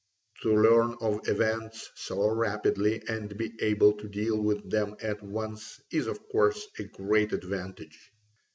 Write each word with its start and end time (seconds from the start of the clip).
To 0.41 0.57
learn 0.59 0.95
of 0.99 1.27
events 1.27 1.91
so 1.93 2.27
rapidly 2.29 3.03
and 3.07 3.37
be 3.37 3.53
able 3.61 3.93
to 3.97 4.07
deal 4.09 4.41
with 4.41 4.67
them 4.67 4.95
at 4.99 5.21
once 5.21 5.79
is 5.91 6.07
of 6.07 6.27
course 6.27 6.65
a 6.79 6.85
great 6.85 7.33
advantage. 7.33 8.11